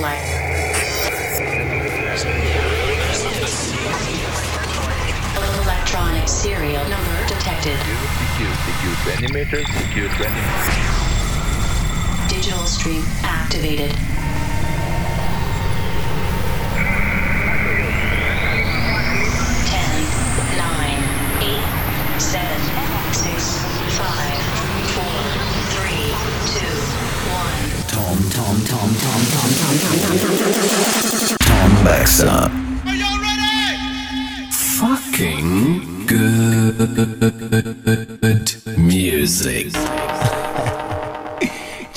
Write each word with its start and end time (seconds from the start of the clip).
life. 0.00 0.26
Electronic 5.62 6.28
serial 6.28 6.88
number 6.88 7.26
detected. 7.28 7.78
Digital 12.28 12.66
stream 12.66 13.02
activated. 13.22 14.15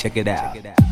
Check 0.09 0.18
it 0.18 0.27
out. 0.27 0.88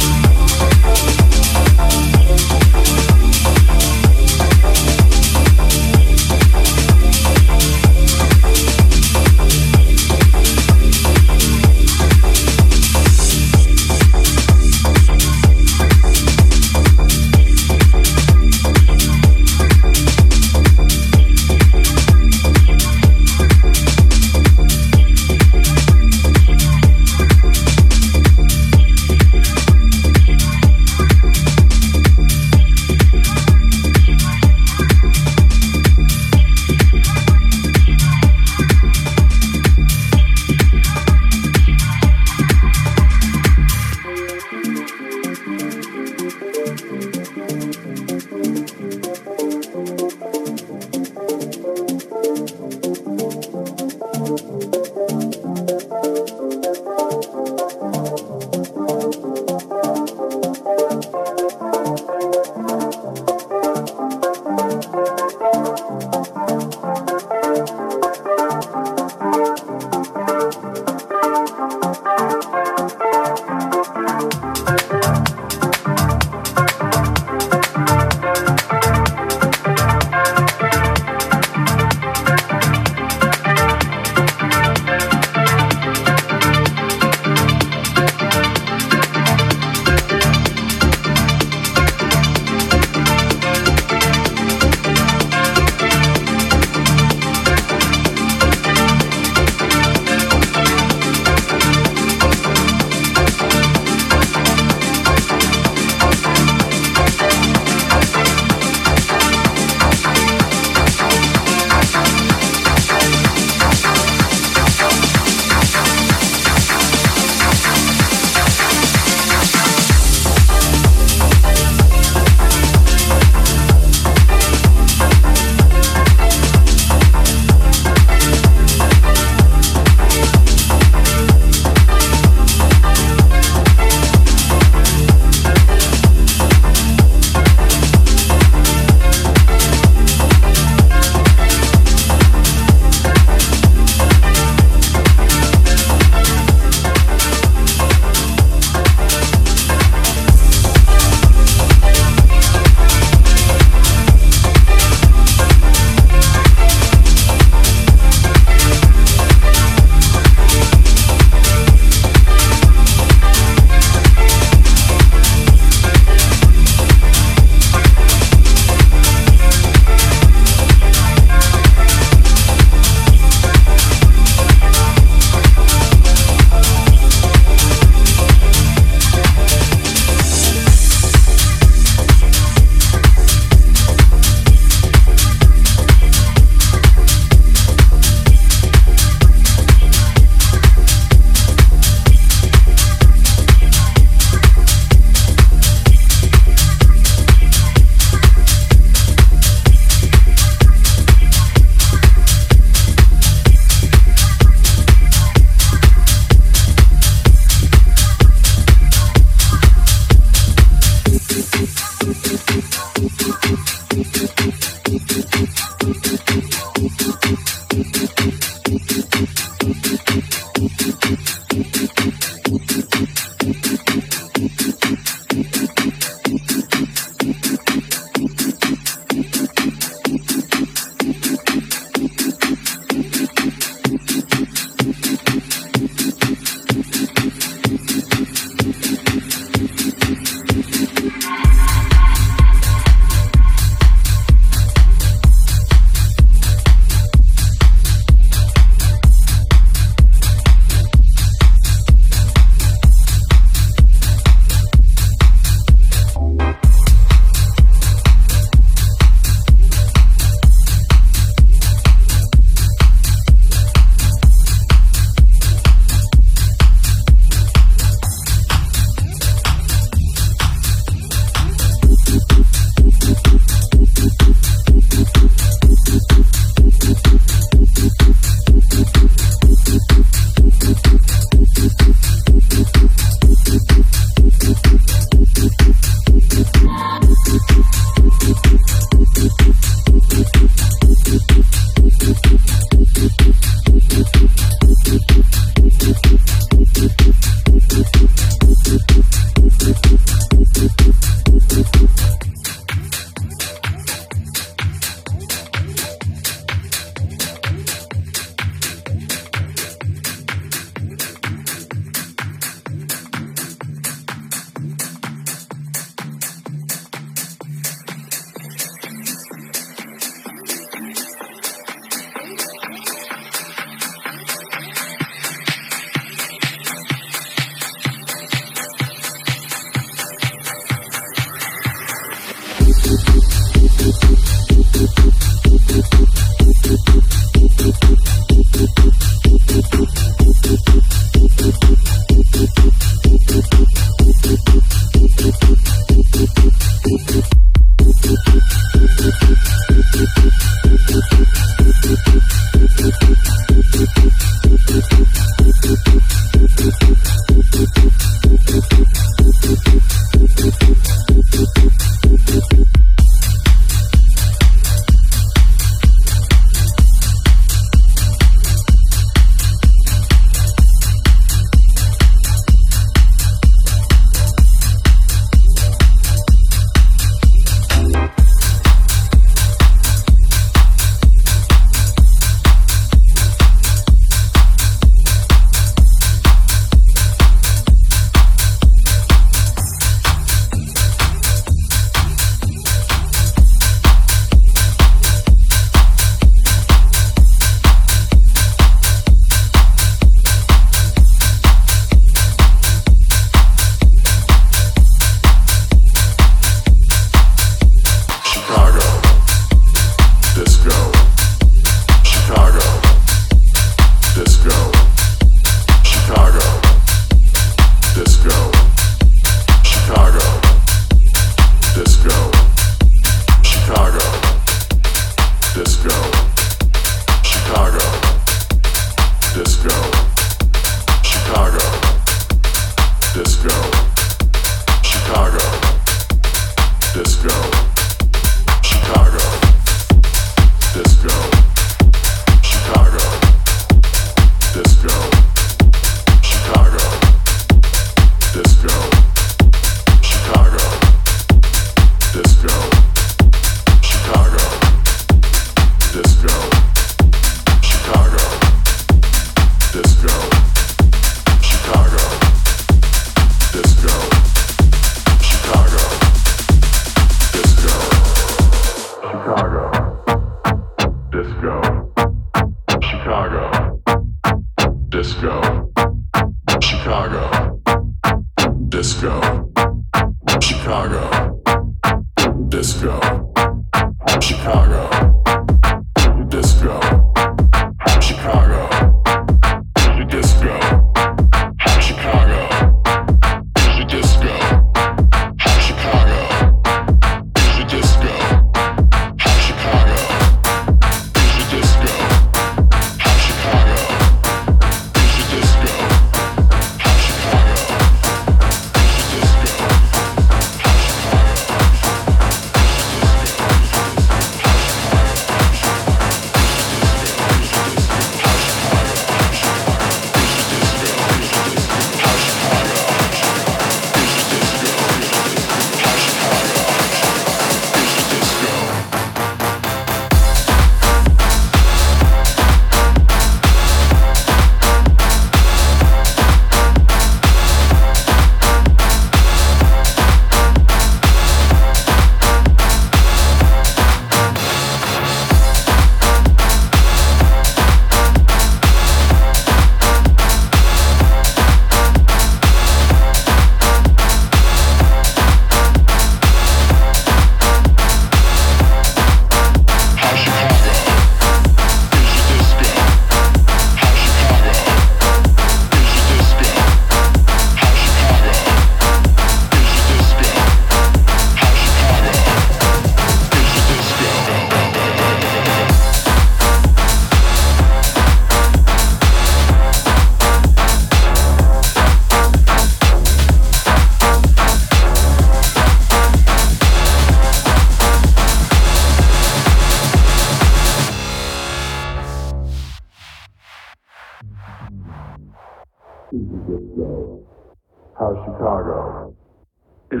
How 599.94 600.00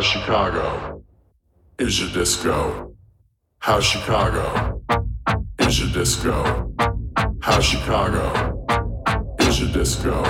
Chicago 0.00 1.04
is 1.78 2.00
your 2.00 2.10
disco? 2.10 2.92
How 3.60 3.80
Chicago 3.80 4.82
is 5.68 5.78
your 5.78 5.88
disco? 5.92 6.82
How 7.38 7.60
Chicago 7.60 8.34
is 9.38 9.60
your 9.60 9.70
disco? 9.70 10.24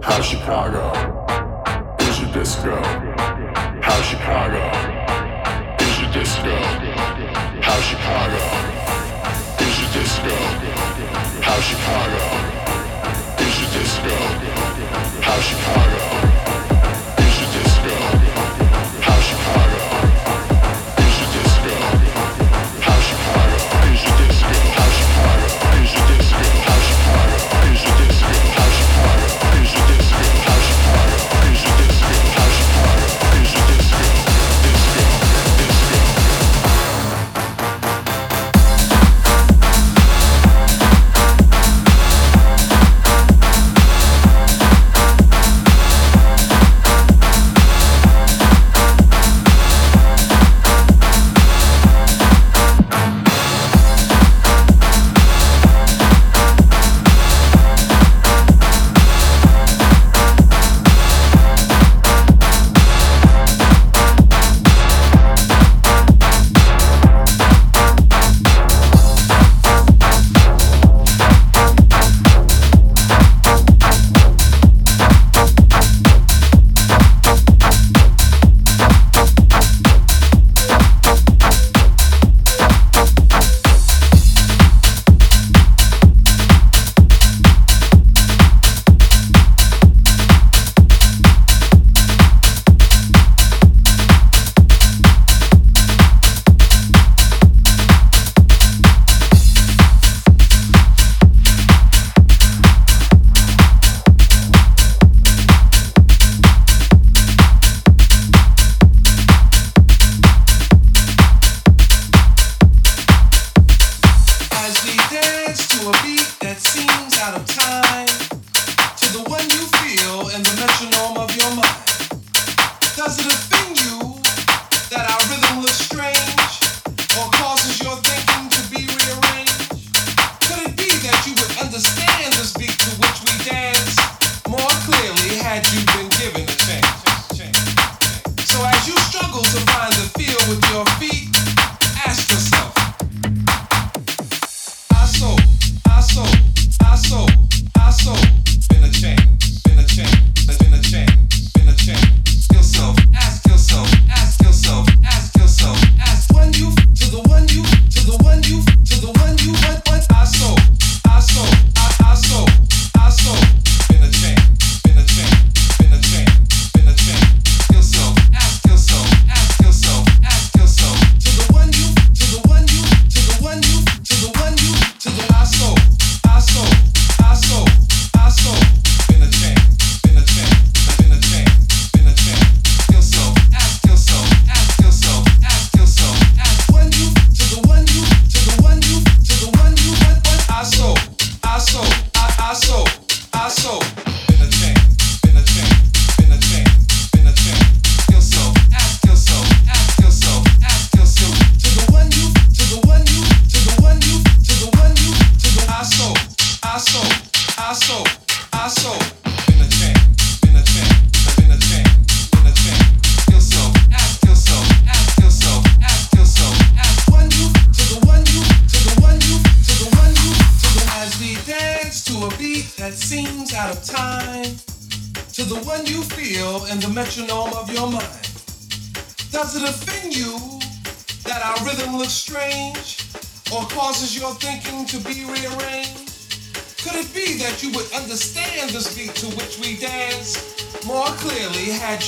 How 0.00 0.20
Chicago 0.32 0.96
is 2.08 2.20
your 2.20 2.32
disco? 2.32 2.82
How 3.82 4.02
Chicago 4.02 4.72
is 5.80 6.00
your 6.00 6.12
disco? 6.12 6.56
How 7.62 7.80
Chicago 7.88 8.44
is 9.62 9.78
your 9.78 9.92
disco? 9.92 10.34
How 11.46 11.60
Chicago 11.60 12.26
is 13.44 13.54
your 13.60 13.70
disco? 13.70 14.16
How 15.22 15.40
Chicago 15.40 16.11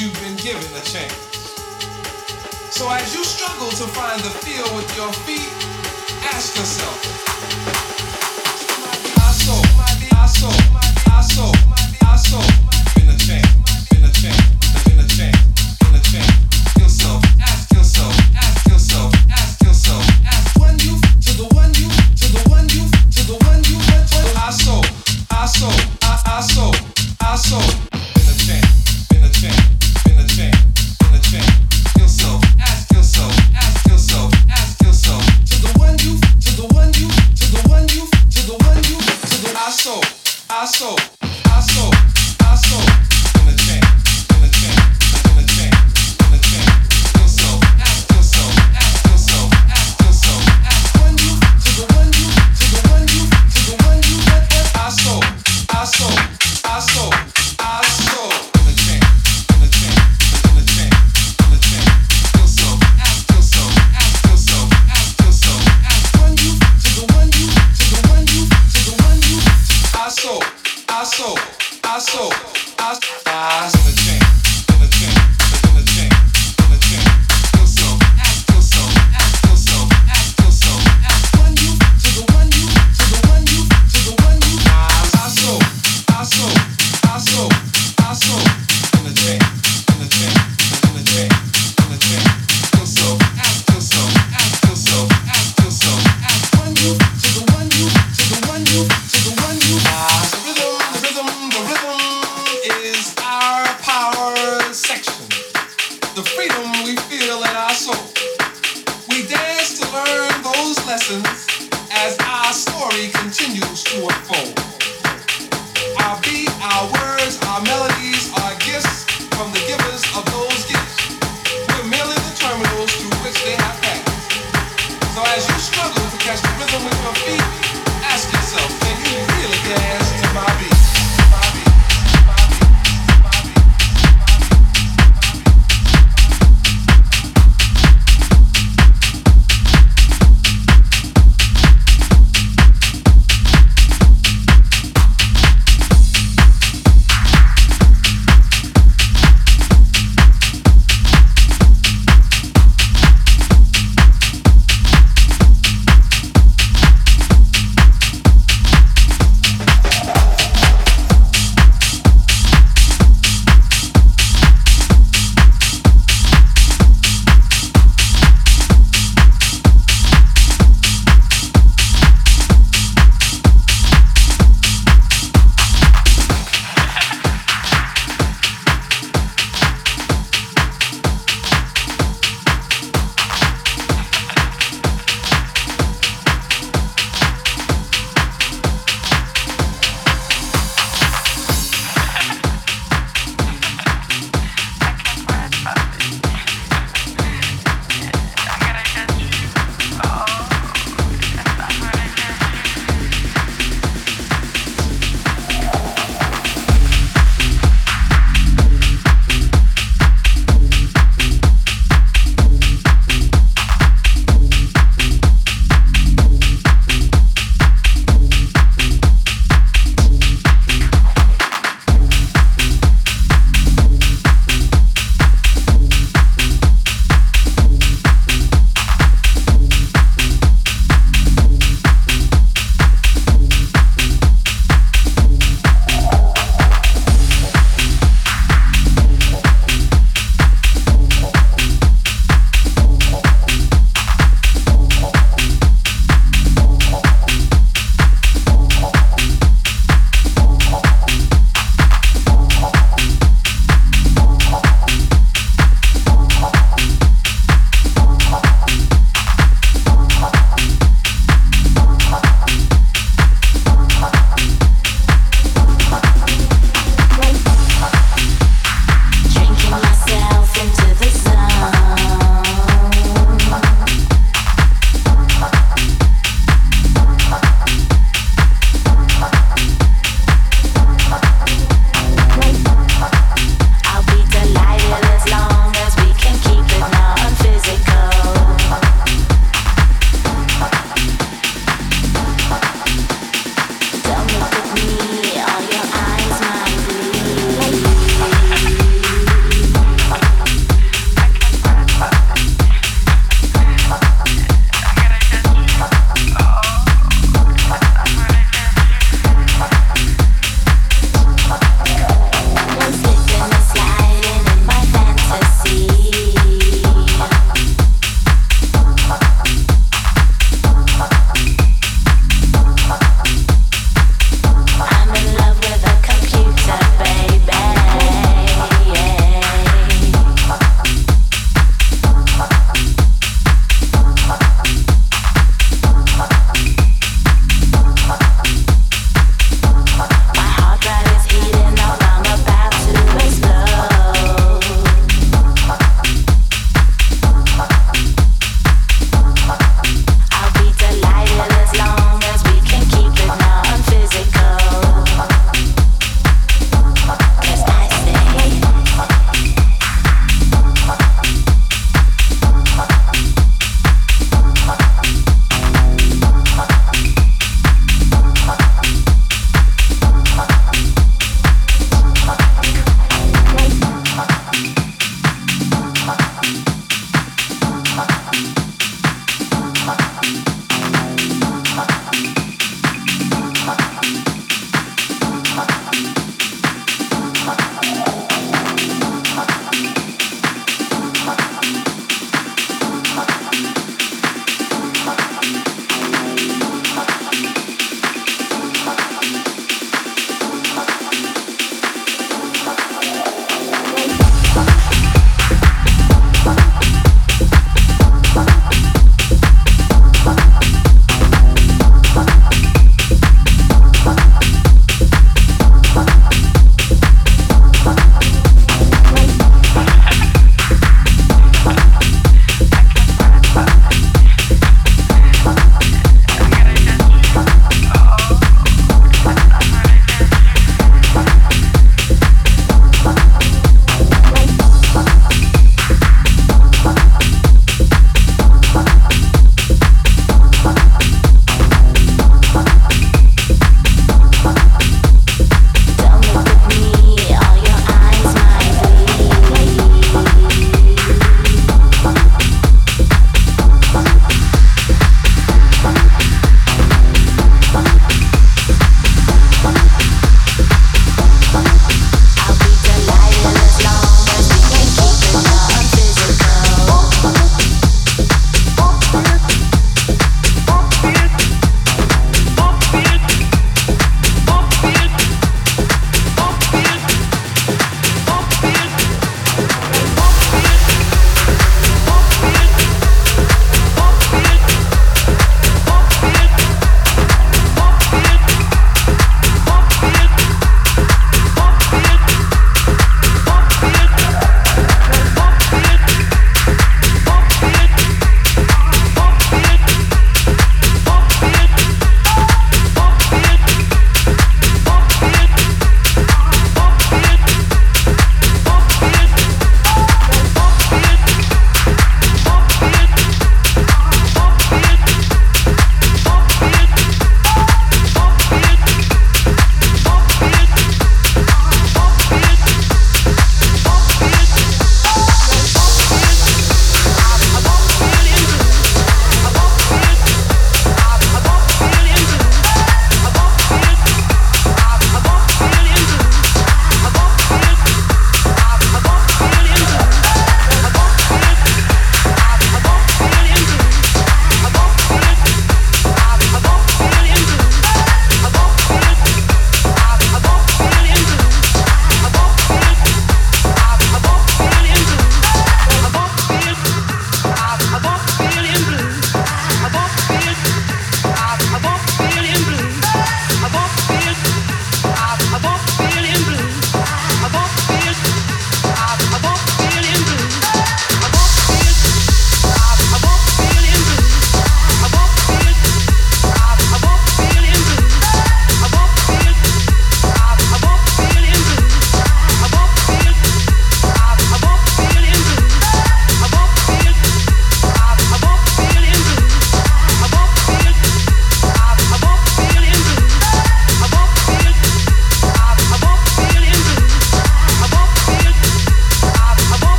you've 0.00 0.14
been 0.20 0.36
given 0.36 0.64
a 0.76 0.80
chance. 0.84 1.12
So 2.70 2.88
as 2.90 3.14
you 3.14 3.24
struggle 3.24 3.68
to 3.68 3.86
find 3.92 4.20
the 4.20 4.30
feel 4.30 4.64
with 4.76 4.88
your 4.96 5.12
feet, 5.12 5.50
ask 6.32 6.56
yourself. 6.56 6.96
I 9.18 9.32
saw, 9.32 9.60
I 10.16 10.26
saw, 10.26 10.52
I 11.12 11.20
saw, 11.20 11.52
I 12.06 12.16
saw. 12.16 12.71